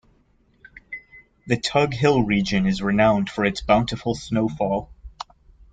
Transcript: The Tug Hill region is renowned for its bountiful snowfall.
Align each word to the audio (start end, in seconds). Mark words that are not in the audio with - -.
The 1.45 1.57
Tug 1.57 1.93
Hill 1.93 2.23
region 2.23 2.65
is 2.65 2.81
renowned 2.81 3.29
for 3.29 3.45
its 3.45 3.61
bountiful 3.61 4.15
snowfall. 4.15 4.89